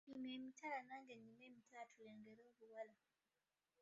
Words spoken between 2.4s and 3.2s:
obuwala.